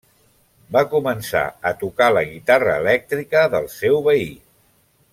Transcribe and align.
Va 0.75 0.81
començar 0.93 1.43
a 1.71 1.73
tocar 1.83 2.07
la 2.17 2.23
guitarra 2.31 2.75
elèctrica 2.85 3.47
del 3.57 3.71
seu 3.79 4.03
veí. 4.11 4.29